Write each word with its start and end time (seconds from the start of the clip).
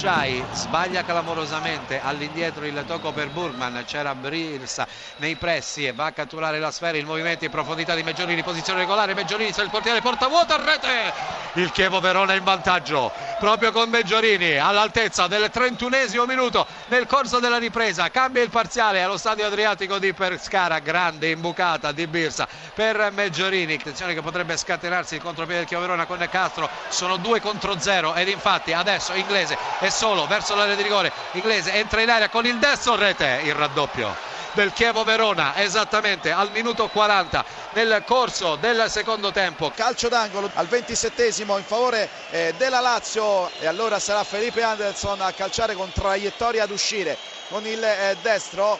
Shai 0.00 0.42
sbaglia 0.52 1.04
clamorosamente. 1.04 2.00
All'indietro 2.02 2.64
il 2.64 2.84
tocco 2.86 3.12
per 3.12 3.28
Burgman 3.28 3.84
c'era 3.86 4.14
Brilsa 4.14 4.86
nei 5.16 5.36
pressi 5.36 5.84
e 5.84 5.92
va 5.92 6.06
a 6.06 6.12
catturare 6.12 6.58
la 6.58 6.70
sfera. 6.70 6.96
Il 6.96 7.04
movimento 7.04 7.44
in 7.44 7.50
profondità 7.50 7.94
di 7.94 8.02
Meggiorini 8.02 8.42
posizione 8.42 8.78
regolare. 8.78 9.12
Meggiorini 9.12 9.52
se 9.52 9.60
il 9.60 9.68
portiere 9.68 10.00
porta 10.00 10.28
vuota 10.28 10.54
a 10.54 10.64
rete. 10.64 11.12
Il 11.60 11.70
Chievo 11.70 12.00
Verona 12.00 12.32
in 12.32 12.42
vantaggio. 12.44 13.12
Proprio 13.38 13.72
con 13.72 13.90
Meggiorini 13.90 14.56
all'altezza 14.56 15.26
del 15.26 15.50
31esimo 15.52 16.24
minuto. 16.24 16.66
Nel 16.86 17.04
corso 17.04 17.38
della 17.38 17.58
ripresa 17.58 18.08
cambia 18.08 18.42
il 18.42 18.48
parziale 18.48 19.02
allo 19.02 19.18
stadio 19.18 19.44
Adriatico 19.44 19.98
di 19.98 20.14
Pescara. 20.14 20.78
Grande 20.78 21.28
imbucata 21.28 21.92
di 21.92 22.06
Birsa 22.06 22.48
per 22.72 23.10
Meggiorini 23.12 23.74
attenzione 23.74 24.14
che 24.14 24.22
potrebbe 24.22 24.56
scatenarsi 24.56 25.16
il 25.16 25.20
contropiede 25.20 25.58
del 25.58 25.68
Chievo 25.68 25.82
Verona 25.82 26.06
con 26.06 26.26
Castro. 26.30 26.70
Sono 26.88 27.18
due 27.18 27.42
contro 27.42 27.78
zero. 27.78 28.14
Ed 28.14 28.28
infatti 28.28 28.72
adesso 28.72 29.12
Inglese 29.12 29.58
è 29.78 29.88
solo 29.90 30.26
verso 30.26 30.54
l'area 30.54 30.74
di 30.74 30.82
rigore. 30.82 31.12
Inglese 31.32 31.72
entra 31.72 32.00
in 32.00 32.10
area 32.10 32.28
con 32.28 32.46
il 32.46 32.58
destro 32.58 32.96
rete. 32.96 33.40
Il 33.44 33.54
raddoppio 33.54 34.14
del 34.52 34.72
Chievo 34.72 35.04
Verona 35.04 35.56
esattamente 35.56 36.32
al 36.32 36.50
minuto 36.50 36.88
40 36.88 37.44
nel 37.72 38.02
corso 38.06 38.56
del 38.56 38.86
secondo 38.88 39.30
tempo. 39.30 39.70
Calcio 39.74 40.08
d'angolo 40.08 40.50
al 40.54 40.66
27esimo 40.66 41.56
in 41.56 41.64
favore 41.64 42.08
eh, 42.30 42.54
della 42.56 42.80
Lazio. 42.80 43.50
E 43.60 43.66
allora 43.66 43.98
sarà 43.98 44.24
Felipe 44.24 44.62
Anderson 44.62 45.20
a 45.20 45.32
calciare 45.32 45.74
con 45.74 45.90
traiettoria 45.92 46.64
ad 46.64 46.70
uscire 46.70 47.16
con 47.48 47.66
il 47.66 47.82
eh, 47.82 48.16
destro 48.22 48.78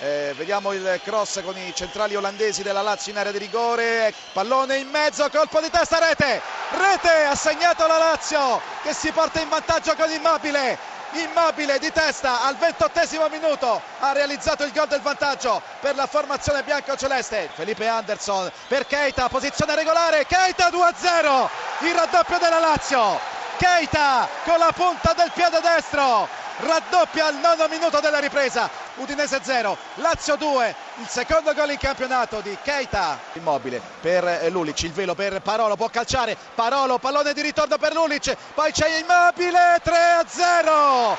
eh, 0.00 0.34
vediamo 0.36 0.72
il 0.72 1.00
cross 1.04 1.42
con 1.42 1.56
i 1.56 1.72
centrali 1.74 2.16
olandesi 2.16 2.62
della 2.62 2.82
Lazio 2.82 3.12
in 3.12 3.18
area 3.18 3.32
di 3.32 3.38
rigore. 3.38 4.12
Pallone 4.32 4.76
in 4.76 4.88
mezzo 4.88 5.28
colpo 5.30 5.60
di 5.60 5.70
testa 5.70 5.98
rete. 5.98 6.40
Rete 6.70 7.24
ha 7.24 7.34
segnato 7.34 7.86
la 7.86 7.98
Lazio 7.98 8.60
che 8.82 8.92
si 8.92 9.10
porta 9.12 9.40
in 9.40 9.48
vantaggio 9.48 9.94
con 9.94 10.10
Immobile. 10.10 10.92
Immobile 11.12 11.78
di 11.78 11.92
testa 11.92 12.42
al 12.42 12.56
ventottesimo 12.56 13.28
minuto 13.28 13.80
ha 14.00 14.12
realizzato 14.12 14.64
il 14.64 14.72
gol 14.72 14.88
del 14.88 15.00
vantaggio 15.00 15.62
per 15.80 15.94
la 15.94 16.08
formazione 16.08 16.64
bianco-celeste. 16.64 17.50
Felipe 17.54 17.86
Anderson 17.86 18.50
per 18.66 18.86
Keita 18.86 19.28
posizione 19.28 19.76
regolare. 19.76 20.26
Keita 20.26 20.70
2-0 20.70 21.48
il 21.86 21.94
raddoppio 21.94 22.38
della 22.38 22.58
Lazio. 22.58 23.20
Keita 23.58 24.28
con 24.44 24.58
la 24.58 24.72
punta 24.74 25.12
del 25.12 25.30
piede 25.32 25.60
destro 25.60 26.28
raddoppia 26.56 27.26
al 27.26 27.36
nono 27.36 27.66
minuto 27.68 28.00
della 28.00 28.18
ripresa 28.18 28.83
Udinese 28.96 29.40
0 29.42 29.76
Lazio 29.94 30.36
2 30.36 30.74
il 31.00 31.08
secondo 31.08 31.52
gol 31.52 31.70
in 31.70 31.78
campionato 31.78 32.40
di 32.40 32.56
Keita. 32.62 33.18
Immobile 33.32 33.80
per 34.00 34.50
Lulic 34.50 34.82
il 34.82 34.92
velo 34.92 35.14
per 35.14 35.40
Parolo 35.40 35.74
può 35.74 35.88
calciare. 35.88 36.36
Parolo 36.54 36.98
pallone 36.98 37.32
di 37.32 37.42
ritorno 37.42 37.76
per 37.76 37.92
Lulic 37.92 38.36
poi 38.54 38.70
c'è 38.70 38.98
Immobile 38.98 39.80
3 39.82 39.96
a 39.96 40.24
0 40.26 41.16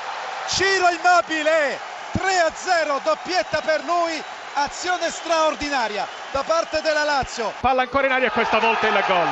Ciro 0.48 0.88
Immobile 0.88 1.78
3 2.12 2.38
a 2.38 2.52
0 2.54 3.00
doppietta 3.04 3.60
per 3.60 3.84
lui 3.84 4.22
azione 4.58 5.10
straordinaria 5.10 6.06
da 6.30 6.42
parte 6.42 6.80
della 6.80 7.04
Lazio. 7.04 7.52
Palla 7.60 7.82
ancora 7.82 8.06
in 8.06 8.12
aria 8.12 8.30
questa 8.30 8.58
volta 8.58 8.86
il 8.86 9.04
gol. 9.06 9.28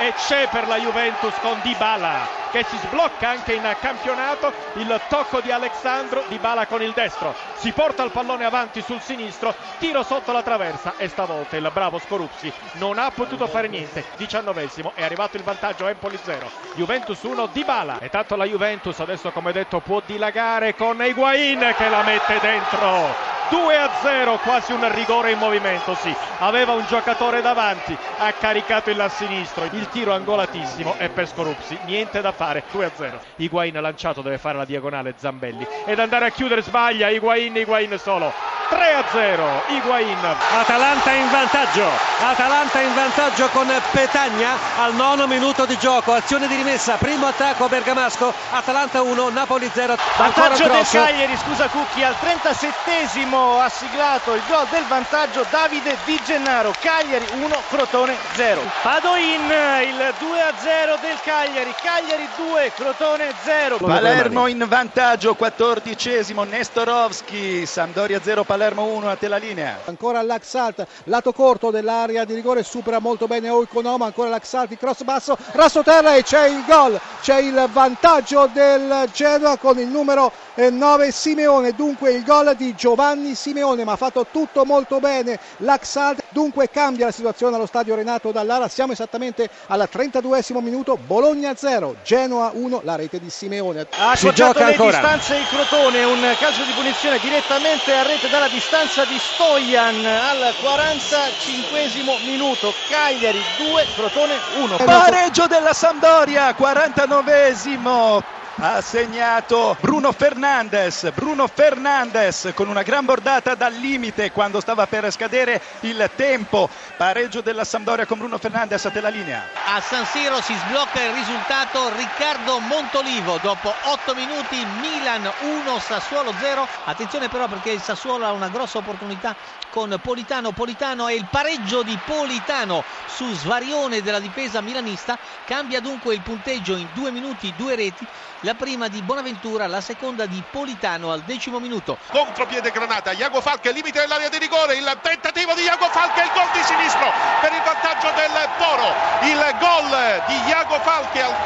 E 0.00 0.14
c'è 0.14 0.48
per 0.48 0.68
la 0.68 0.78
Juventus 0.78 1.34
con 1.40 1.58
Dybala 1.62 2.36
che 2.52 2.64
si 2.64 2.76
sblocca 2.78 3.28
anche 3.28 3.54
in 3.54 3.76
campionato. 3.80 4.52
Il 4.74 5.00
tocco 5.08 5.40
di 5.40 5.50
Alexandro 5.50 6.22
Dybala 6.28 6.66
con 6.66 6.80
il 6.82 6.92
destro. 6.92 7.34
Si 7.56 7.72
porta 7.72 8.04
il 8.04 8.12
pallone 8.12 8.44
avanti 8.44 8.80
sul 8.80 9.00
sinistro 9.00 9.52
tiro 9.78 10.04
sotto 10.04 10.30
la 10.30 10.42
traversa. 10.42 10.94
E 10.96 11.08
stavolta 11.08 11.56
il 11.56 11.68
bravo 11.72 11.98
Scorupsi 11.98 12.52
non 12.74 12.98
ha 12.98 13.10
potuto 13.10 13.48
fare 13.48 13.66
niente. 13.66 14.04
Diciannovesimo 14.16 14.92
è 14.94 15.02
arrivato 15.02 15.36
il 15.36 15.42
vantaggio 15.42 15.88
Empoli 15.88 16.18
0 16.22 16.48
Juventus 16.74 17.20
1 17.20 17.46
Dybala. 17.46 17.98
E 17.98 18.10
tanto 18.10 18.36
la 18.36 18.44
Juventus 18.44 19.00
adesso 19.00 19.32
come 19.32 19.50
detto 19.50 19.80
può 19.80 20.00
dilagare 20.06 20.76
con 20.76 21.02
Higuain 21.02 21.74
che 21.76 21.88
la 21.88 22.02
mette 22.02 22.38
dentro 22.38 23.37
2 23.50 23.76
a 23.76 23.90
0 24.02 24.38
quasi 24.38 24.72
un 24.72 24.92
rigore 24.92 25.32
in 25.32 25.38
movimento 25.38 25.94
sì. 25.94 26.14
Aveva 26.38 26.72
un 26.72 26.84
giocatore 26.86 27.40
davanti 27.40 27.96
ha 28.18 28.32
caricato 28.32 28.90
il 28.90 29.06
sinistro. 29.10 29.64
Il 29.72 29.88
tiro 29.88 30.12
angolatissimo 30.12 30.96
e 30.98 31.08
per 31.08 31.26
Scorupsi 31.28 31.78
niente 31.84 32.20
da 32.20 32.32
fare 32.32 32.64
2 32.70 32.84
a 32.84 32.90
0 32.94 33.20
Higuain 33.36 33.80
lanciato 33.80 34.20
deve 34.20 34.38
fare 34.38 34.58
la 34.58 34.64
diagonale 34.64 35.14
Zambelli. 35.16 35.66
Ed 35.84 35.98
andare 35.98 36.26
a 36.26 36.30
chiudere 36.30 36.62
sbaglia 36.62 37.08
Higuain 37.08 37.56
Higuain 37.56 37.98
solo 37.98 38.57
3 38.68 38.92
a 38.92 39.04
0 39.10 39.62
Higuain. 39.68 40.36
Atalanta 40.58 41.12
in 41.12 41.30
vantaggio. 41.30 41.88
Atalanta 42.20 42.80
in 42.80 42.94
vantaggio 42.94 43.48
con 43.48 43.66
Petagna 43.92 44.56
al 44.76 44.94
nono 44.94 45.26
minuto 45.26 45.64
di 45.64 45.78
gioco. 45.78 46.12
Azione 46.12 46.46
di 46.46 46.54
rimessa. 46.54 46.96
Primo 46.96 47.26
attacco 47.26 47.66
Bergamasco. 47.68 48.32
Atalanta 48.50 49.00
1 49.00 49.30
Napoli 49.30 49.70
0 49.72 49.96
vantaggio 50.16 50.68
del 50.68 50.86
Cagliari 50.86 51.36
scusa 51.38 51.68
Cucchi 51.68 52.02
al 52.02 52.14
37esimo 52.20 53.58
ha 53.58 53.68
siglato 53.70 54.34
il 54.34 54.42
gol 54.48 54.66
del 54.70 54.84
vantaggio 54.86 55.46
Davide 55.48 55.96
Di 56.04 56.20
Gennaro. 56.26 56.74
Cagliari 56.78 57.26
1 57.40 57.62
Crotone 57.70 58.16
0 58.34 58.60
Padoin 58.82 59.50
il 59.82 60.14
2 60.18 60.40
a 60.42 60.52
0 60.58 60.98
del 61.00 61.18
Cagliari. 61.22 61.74
Cagliari 61.82 62.28
2 62.36 62.72
Crotone 62.74 63.32
0 63.44 63.78
Palermo 63.78 64.46
in 64.46 64.64
vantaggio 64.68 65.34
14esimo 65.38 66.46
Nestorovski 66.46 67.64
Sampdoria 67.64 68.20
0 68.22 68.44
Palermo 68.44 68.56
1 68.58 69.08
a 69.08 69.14
te 69.14 69.28
la 69.28 69.36
linea 69.36 69.78
ancora 69.84 70.20
l'Axalt 70.20 70.84
lato 71.04 71.32
corto 71.32 71.70
dell'area 71.70 72.24
di 72.24 72.34
rigore 72.34 72.64
supera 72.64 72.98
molto 72.98 73.26
bene 73.26 73.48
Oikonoma 73.48 74.06
ancora 74.06 74.28
l'Axalt 74.28 74.76
cross 74.76 75.02
basso 75.04 75.36
raso 75.52 75.82
terra 75.82 76.16
e 76.16 76.24
c'è 76.24 76.48
il 76.48 76.64
gol 76.66 77.00
c'è 77.22 77.38
il 77.38 77.68
vantaggio 77.72 78.48
del 78.52 79.08
Genoa 79.12 79.56
con 79.58 79.78
il 79.78 79.86
numero 79.86 80.32
9 80.54 81.12
Simeone 81.12 81.72
dunque 81.72 82.12
il 82.12 82.24
gol 82.24 82.56
di 82.56 82.74
Giovanni 82.74 83.36
Simeone 83.36 83.84
ma 83.84 83.92
ha 83.92 83.96
fatto 83.96 84.26
tutto 84.30 84.64
molto 84.64 84.98
bene 84.98 85.38
l'Axalt 85.58 86.24
dunque 86.30 86.68
cambia 86.68 87.06
la 87.06 87.12
situazione 87.12 87.54
allo 87.54 87.66
stadio 87.66 87.94
Renato 87.94 88.32
Dallara 88.32 88.66
siamo 88.66 88.92
esattamente 88.92 89.48
al 89.68 89.88
32esimo 89.90 90.60
minuto 90.60 90.96
Bologna 90.96 91.54
0 91.54 91.96
Genoa 92.02 92.50
1 92.54 92.80
la 92.82 92.96
rete 92.96 93.20
di 93.20 93.30
Simeone 93.30 93.86
ha 93.90 94.10
accorciato 94.10 94.58
le 94.58 94.64
ancora. 94.64 94.98
distanze 94.98 95.36
il 95.36 95.46
Crotone 95.46 96.02
un 96.02 96.36
calcio 96.38 96.64
di 96.64 96.72
punizione 96.72 97.18
direttamente 97.20 97.92
a 97.92 98.02
rete 98.02 98.28
dalla 98.28 98.47
distanza 98.48 99.04
di 99.04 99.18
Stojan 99.18 100.04
al 100.04 100.54
45esimo 100.60 102.20
minuto. 102.22 102.74
Cagliari 102.88 103.44
2 103.56 103.88
Crotone 103.94 104.40
1 104.56 104.76
pareggio 104.76 105.46
della 105.46 105.72
Sampdoria 105.72 106.50
49esimo 106.50 108.20
ha 108.60 108.80
segnato 108.80 109.76
Bruno 109.80 110.10
Fernandes. 110.10 111.12
Bruno 111.14 111.46
Fernandes 111.46 112.50
con 112.54 112.68
una 112.68 112.82
gran 112.82 113.04
bordata 113.04 113.54
dal 113.54 113.72
limite 113.74 114.32
quando 114.32 114.60
stava 114.60 114.86
per 114.86 115.10
scadere 115.12 115.62
il 115.80 116.10
tempo. 116.16 116.68
Pareggio 116.96 117.40
della 117.40 117.62
Sampdoria 117.62 118.04
con 118.04 118.18
Bruno 118.18 118.36
Fernandes 118.38 118.84
a 118.84 118.90
te 118.90 119.00
linea. 119.10 119.44
A 119.64 119.80
San 119.80 120.04
Siro 120.06 120.40
si 120.40 120.54
sblocca 120.54 121.00
il 121.00 121.12
risultato 121.12 121.94
Riccardo 121.94 122.58
Montolivo 122.58 123.38
dopo 123.40 123.72
8 123.84 124.14
minuti 124.14 124.56
Milan 124.80 125.30
1 125.40 125.78
Sassuolo 125.78 126.34
0. 126.40 126.66
Attenzione 126.84 127.28
però 127.28 127.46
perché 127.46 127.70
il 127.70 127.80
Sassuolo 127.80 128.26
ha 128.26 128.32
una 128.32 128.48
grossa 128.48 128.78
opportunità 128.78 129.36
con 129.70 129.96
Politano. 130.02 130.50
Politano 130.50 131.06
è 131.06 131.12
il 131.12 131.28
pareggio 131.30 131.82
di 131.82 131.96
Politano 132.04 132.82
su 133.06 133.32
svarione 133.34 134.02
della 134.02 134.18
difesa 134.18 134.60
milanista. 134.60 135.16
Cambia 135.44 135.80
dunque 135.80 136.14
il 136.14 136.22
punteggio 136.22 136.74
in 136.74 136.88
2 136.92 137.10
minuti, 137.12 137.54
2 137.56 137.74
reti 137.76 138.06
la 138.48 138.54
prima 138.54 138.88
di 138.88 139.02
Bonaventura, 139.02 139.66
la 139.66 139.82
seconda 139.82 140.24
di 140.24 140.42
Politano 140.50 141.12
al 141.12 141.20
decimo 141.20 141.60
minuto. 141.60 141.98
Contropiede 142.10 142.70
Granata, 142.70 143.12
Iago 143.12 143.42
Falche, 143.42 143.72
limite 143.72 144.00
dell'area 144.00 144.30
di 144.30 144.38
rigore, 144.38 144.74
il 144.74 144.88
tentativo 145.02 145.52
di 145.52 145.64
Iago 145.64 145.84
Falche, 145.90 146.22
il 146.22 146.30
gol 146.32 146.48
di 146.56 146.62
sinistro 146.64 147.12
per 147.42 147.52
il 147.52 147.60
vantaggio 147.60 148.08
del 148.16 148.32
Toro, 148.56 148.88
il 149.28 149.56
gol 149.60 149.92
di 150.28 150.48
Iago 150.48 150.80
Falche 150.80 151.20
al 151.20 151.36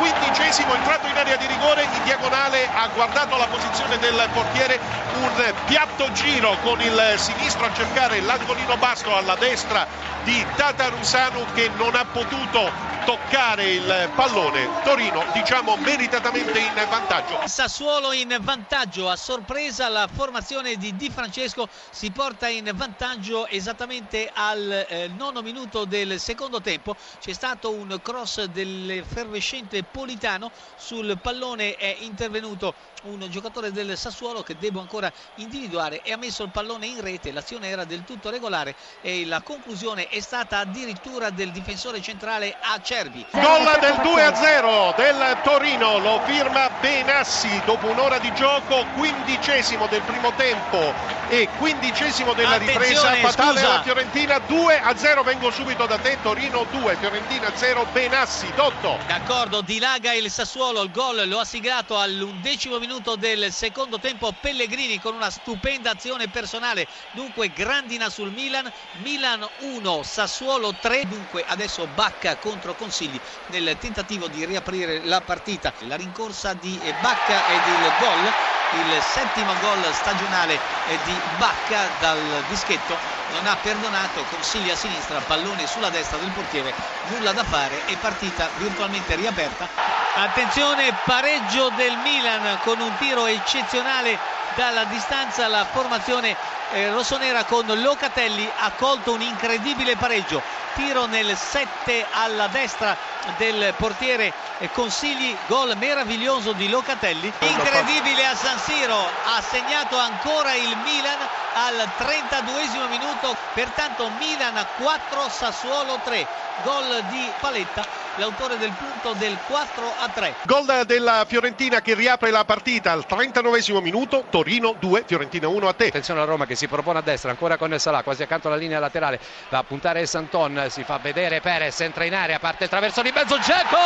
quindicesimo 0.53 0.75
entrato 0.75 1.07
in 1.07 1.17
area 1.17 1.37
di 1.37 1.47
rigore, 1.47 1.83
in 1.83 2.05
diagonale 2.05 2.69
ha 2.69 2.87
guardato 2.89 3.39
la 3.39 3.47
posizione 3.47 3.99
del 3.99 4.29
portiere, 4.35 4.79
un 5.15 5.55
piatto 5.65 6.13
giro 6.13 6.59
con 6.63 6.79
il 6.81 7.15
sinistro 7.17 7.65
a 7.65 7.73
cercare 7.73 8.21
l'angolino 8.21 8.77
basso 8.77 9.17
alla 9.17 9.35
destra 9.37 9.87
di 10.25 10.45
Tatarusanu 10.55 11.45
che 11.55 11.71
non 11.77 11.95
ha 11.95 12.05
potuto 12.05 12.91
toccare 13.05 13.65
il 13.73 14.11
pallone. 14.15 14.69
Torino 14.85 15.25
diciamo 15.33 15.77
meritatamente 15.77 16.59
in 16.59 16.73
vantaggio. 16.89 17.41
Sassuolo 17.47 18.13
in 18.13 18.37
vantaggio, 18.41 19.09
a 19.09 19.17
sorpresa 19.17 19.89
la 19.89 20.09
formazione 20.13 20.77
di 20.77 20.95
Di 20.95 21.11
Francesco 21.11 21.69
si 21.91 22.11
porta 22.11 22.49
in 22.49 22.71
vantaggio 22.75 23.47
esattamente 23.49 24.31
al 24.33 24.87
eh, 24.89 25.09
nono 25.17 25.43
minuto 25.43 25.85
del 25.85 26.21
secondo 26.21 26.61
tempo. 26.61 26.95
C'è 27.21 27.33
stato 27.33 27.73
un 27.73 27.99
cross 28.03 28.45
dell'effervescente 28.45 29.83
Politano, 29.83 30.42
sul 30.77 31.19
pallone 31.21 31.77
è 31.77 31.97
intervenuto 32.01 32.75
un 33.05 33.27
giocatore 33.29 33.73
del 33.73 33.97
Sassuolo 33.97 34.43
che 34.43 34.57
devo 34.59 34.81
ancora 34.81 35.11
individuare 35.37 36.03
e 36.03 36.13
ha 36.13 36.17
messo 36.17 36.45
il 36.45 36.51
pallone 36.51 36.87
in 36.87 37.01
rete, 37.01 37.33
l'azione 37.33 37.69
era 37.69 37.85
del 37.85 38.05
tutto 38.05 38.31
regolare 38.31 38.75
e 39.01 39.27
la 39.27 39.41
conclusione 39.41 40.09
è 40.09 40.21
stata 40.21 40.59
addirittura 40.59 41.31
del 41.31 41.51
difensore 41.51 42.01
centrale 42.01 42.57
Acerbi. 42.61 43.27
Gol 43.33 43.77
del 43.81 43.95
2-0 43.95 44.97
del 44.97 45.41
Torino, 45.43 45.99
lo 45.99 46.21
firma 46.25 46.71
Benassi 46.81 47.61
dopo 47.65 47.89
un'ora 47.89 48.19
di 48.19 48.33
gioco, 48.35 48.87
quindicesimo 48.95 49.87
del 49.89 50.03
primo 50.03 50.33
tempo 50.37 50.93
e 51.29 51.49
quindicesimo 51.59 52.35
della 52.35 52.57
ripresa. 52.57 53.09
Attenzione, 53.09 53.21
Fatale 53.21 53.59
scusa. 53.59 53.73
alla 53.73 53.83
Fiorentina 53.83 54.39
2 54.39 54.81
a 54.81 54.97
0. 54.97 55.23
Vengo 55.23 55.51
subito 55.51 55.87
da 55.87 55.97
te. 55.99 56.19
Torino 56.23 56.67
2, 56.71 56.97
Fiorentina 56.97 57.51
0. 57.55 57.87
Benassi, 57.93 58.53
Dotto. 58.55 58.99
D'accordo, 59.07 59.63
dilaga 59.63 60.13
il 60.13 60.31
Sassuolo, 60.33 60.81
il 60.81 60.91
gol 60.91 61.29
lo 61.29 61.41
ha 61.41 61.45
siglato 61.45 61.99
all'undecimo 61.99 62.79
minuto 62.79 63.17
del 63.17 63.53
secondo 63.53 63.99
tempo. 63.99 64.33
Pellegrini 64.33 64.99
con 64.99 65.15
una 65.15 65.29
stupenda 65.29 65.91
azione 65.91 66.29
personale, 66.29 66.89
dunque 67.13 67.53
grandina 67.53 68.09
sul 68.09 68.33
Milan, 68.33 68.73
Milan 69.03 69.47
1, 69.61 70.03
Sassuolo 70.03 70.75
3, 70.81 71.03
dunque 71.07 71.45
adesso 71.47 71.87
Bacca 71.87 72.37
contro 72.37 72.75
Consigli 72.75 73.21
nel 73.49 73.77
tentativo 73.79 74.27
di 74.29 74.47
riaprire 74.47 75.05
la 75.05 75.21
partita, 75.21 75.71
la 75.81 75.97
rincorsa 75.97 76.55
di 76.55 76.81
Bacca 77.03 77.45
ed 77.49 77.67
il 77.67 77.93
gol, 78.01 78.21
il 78.25 79.03
settimo 79.03 79.53
gol 79.61 79.85
stagionale 79.93 80.59
di 81.05 81.15
Bacca 81.37 81.91
dal 82.01 82.43
dischetto. 82.49 82.97
Non 83.35 83.47
ha 83.47 83.57
perdonato, 83.57 84.25
Consigli 84.31 84.71
a 84.71 84.77
sinistra, 84.77 85.21
pallone 85.21 85.67
sulla 85.67 85.91
destra 85.91 86.17
del 86.17 86.31
portiere, 86.31 86.73
nulla 87.11 87.33
da 87.33 87.45
fare 87.45 87.85
e 87.87 87.97
partita 87.97 88.49
virtualmente 88.57 89.15
riaperta. 89.15 89.92
Attenzione, 90.15 90.93
pareggio 91.07 91.71
del 91.71 91.97
Milan 91.97 92.59
con 92.65 92.79
un 92.81 92.95
tiro 92.99 93.25
eccezionale 93.25 94.19
dalla 94.55 94.85
distanza, 94.85 95.49
la 95.49 95.65
formazione 95.65 96.37
eh, 96.73 96.91
rossonera 96.91 97.45
con 97.45 97.65
Locatelli 97.81 98.47
ha 98.59 98.71
colto 98.73 99.13
un 99.13 99.23
incredibile 99.23 99.97
pareggio. 99.97 100.43
Tiro 100.75 101.07
nel 101.07 101.35
7 101.35 102.07
alla 102.11 102.47
destra 102.49 102.95
del 103.39 103.73
portiere 103.79 104.35
eh, 104.59 104.71
Consigli, 104.73 105.35
gol 105.47 105.75
meraviglioso 105.79 106.53
di 106.53 106.69
Locatelli. 106.69 107.33
Incredibile 107.39 108.27
a 108.27 108.35
San 108.35 108.59
Siro, 108.59 108.99
ha 108.99 109.41
segnato 109.41 109.97
ancora 109.97 110.53
il 110.53 110.77
Milan 110.85 111.19
al 111.55 111.89
32 111.97 112.89
minuto, 112.91 113.35
pertanto 113.55 114.11
Milan 114.19 114.63
4, 114.77 115.29
Sassuolo 115.31 116.01
3, 116.05 116.27
gol 116.65 117.03
di 117.09 117.31
Paletta, 117.41 117.87
l'autore 118.17 118.59
del 118.59 118.73
punto 118.73 119.13
del 119.19 119.37
4 119.47 119.95
a 119.99 120.09
3. 120.09 120.35
Gol 120.45 120.83
della 120.87 121.25
Fiorentina 121.27 121.81
che 121.81 121.95
riapre 121.95 122.31
la 122.31 122.45
partita 122.45 122.93
al 122.93 123.07
39 123.07 123.81
minuto. 123.81 124.25
Torino 124.31 124.75
2, 124.79 125.05
Fiorentina 125.07 125.49
1 125.49 125.69
a 125.69 125.73
te. 125.73 125.87
Attenzione 125.87 126.21
a 126.21 126.25
Roma 126.25 126.47
che 126.47 126.55
si 126.55 126.67
propone 126.67 126.99
a 126.99 127.03
destra, 127.03 127.31
ancora 127.31 127.57
con 127.57 127.79
Salah, 127.79 128.03
quasi 128.03 128.23
accanto 128.23 128.49
alla 128.49 128.57
linea 128.57 128.79
laterale, 128.79 129.21
va 129.49 129.59
a 129.59 129.65
puntare 129.65 130.05
Santon, 130.07 130.67
si 130.69 130.85
fa 130.85 130.99
vedere 130.99 131.41
Perez, 131.41 131.81
entra 131.81 132.05
in 132.05 132.15
area, 132.15 132.39
parte 132.39 132.65
il 132.65 132.71
traverso 132.71 133.03
di 133.03 133.13
mezzo, 133.13 133.37
Dzeko! 133.39 133.79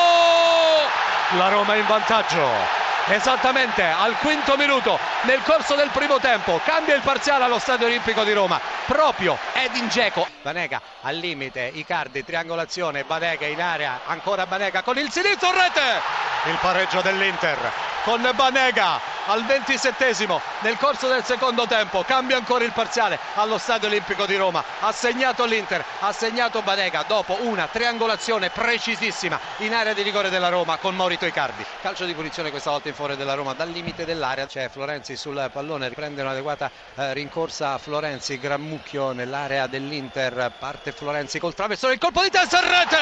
La 1.32 1.48
Roma 1.48 1.74
è 1.74 1.78
in 1.78 1.86
vantaggio. 1.86 2.84
Esattamente 3.08 3.82
al 3.82 4.16
quinto 4.18 4.56
minuto 4.56 4.96
nel 5.22 5.42
corso 5.42 5.74
del 5.74 5.90
primo 5.90 6.20
tempo 6.20 6.60
cambia 6.64 6.94
il 6.94 7.02
parziale 7.02 7.42
allo 7.42 7.58
Stadio 7.58 7.86
Olimpico 7.86 8.22
di 8.22 8.32
Roma. 8.32 8.60
Proprio 8.86 9.36
Edin 9.52 9.88
Dzeko. 9.88 10.24
Banega 10.42 10.80
al 11.02 11.16
limite 11.16 11.68
Icardi 11.74 12.24
triangolazione 12.24 13.02
Banega 13.02 13.46
in 13.46 13.60
area 13.60 14.02
ancora 14.06 14.46
Banega 14.46 14.82
con 14.82 14.98
il 14.98 15.10
sinistro 15.10 15.50
rete. 15.50 16.00
Il 16.44 16.58
pareggio 16.60 17.00
dell'Inter 17.00 17.95
con 18.06 18.22
Banega 18.36 19.00
al 19.26 19.44
ventisettesimo 19.44 20.40
nel 20.60 20.76
corso 20.76 21.08
del 21.08 21.24
secondo 21.24 21.66
tempo 21.66 22.04
cambia 22.04 22.36
ancora 22.36 22.62
il 22.62 22.70
parziale 22.70 23.18
allo 23.34 23.58
Stadio 23.58 23.88
Olimpico 23.88 24.26
di 24.26 24.36
Roma. 24.36 24.62
Ha 24.78 24.92
segnato 24.92 25.44
l'Inter 25.44 25.84
ha 25.98 26.12
segnato 26.12 26.62
Banega 26.62 27.04
dopo 27.08 27.36
una 27.40 27.66
triangolazione 27.66 28.50
precisissima 28.50 29.40
in 29.56 29.74
area 29.74 29.92
di 29.92 30.02
rigore 30.02 30.30
della 30.30 30.50
Roma 30.50 30.76
con 30.76 30.94
Maurito 30.94 31.26
Icardi. 31.26 31.66
Calcio 31.80 32.04
di 32.04 32.14
punizione 32.14 32.50
questa 32.50 32.70
volta 32.70 32.86
in 32.86 32.94
favore 32.94 33.16
della 33.16 33.34
Roma 33.34 33.54
dal 33.54 33.70
limite 33.70 34.04
dell'area. 34.04 34.46
C'è 34.46 34.68
Florenzi 34.68 35.16
sul 35.16 35.50
pallone 35.52 35.88
riprende 35.88 36.22
un'adeguata 36.22 36.70
eh, 36.94 37.12
rincorsa 37.12 37.76
Florenzi 37.78 38.38
gran 38.38 38.60
mucchio 38.60 39.10
nell'area 39.10 39.66
dell'Inter. 39.66 40.52
Parte 40.56 40.92
Florenzi 40.92 41.40
col 41.40 41.54
traversone 41.54 41.94
il 41.94 41.98
colpo 41.98 42.22
di 42.22 42.30
testa 42.30 42.60
in 42.62 42.68
rete! 42.68 42.96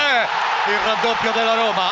Il 0.66 0.78
raddoppio 0.78 1.30
della 1.32 1.54
Roma 1.54 1.82